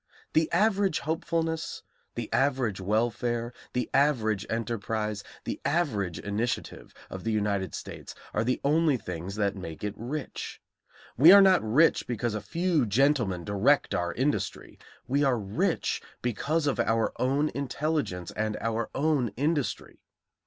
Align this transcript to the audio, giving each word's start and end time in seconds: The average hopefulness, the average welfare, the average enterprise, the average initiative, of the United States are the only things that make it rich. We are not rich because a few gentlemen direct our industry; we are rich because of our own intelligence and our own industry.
The 0.33 0.51
average 0.51 1.01
hopefulness, 1.01 1.83
the 2.15 2.27
average 2.33 2.81
welfare, 2.81 3.53
the 3.73 3.87
average 3.93 4.47
enterprise, 4.49 5.23
the 5.43 5.61
average 5.63 6.17
initiative, 6.17 6.91
of 7.11 7.23
the 7.23 7.31
United 7.31 7.75
States 7.75 8.15
are 8.33 8.43
the 8.43 8.59
only 8.63 8.97
things 8.97 9.35
that 9.35 9.55
make 9.55 9.83
it 9.83 9.93
rich. 9.95 10.59
We 11.17 11.31
are 11.31 11.39
not 11.43 11.61
rich 11.61 12.07
because 12.07 12.33
a 12.33 12.41
few 12.41 12.87
gentlemen 12.87 13.43
direct 13.43 13.93
our 13.93 14.11
industry; 14.13 14.79
we 15.07 15.23
are 15.23 15.37
rich 15.37 16.01
because 16.23 16.65
of 16.65 16.79
our 16.79 17.13
own 17.21 17.49
intelligence 17.49 18.31
and 18.31 18.57
our 18.59 18.89
own 18.95 19.27
industry. 19.37 19.99